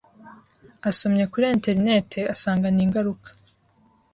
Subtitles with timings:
[0.89, 3.29] asomye kuri internet asanga ni ingaruka